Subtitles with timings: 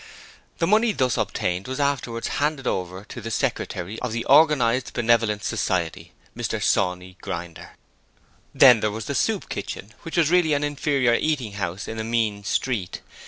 [0.57, 5.45] The money thus obtained was afterwards handed over to the Secretary of the Organized Benevolence
[5.45, 7.73] Society, Mr Sawney Grinder.
[8.51, 12.03] Then there was the Soup Kitchen, which was really an inferior eating house in a
[12.03, 13.01] mean street.